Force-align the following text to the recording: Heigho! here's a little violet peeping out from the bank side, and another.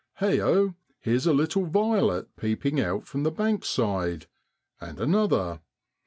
Heigho! 0.19 0.73
here's 0.99 1.27
a 1.27 1.31
little 1.31 1.67
violet 1.67 2.35
peeping 2.35 2.79
out 2.81 3.05
from 3.05 3.21
the 3.21 3.29
bank 3.29 3.63
side, 3.63 4.25
and 4.79 4.99
another. 4.99 5.61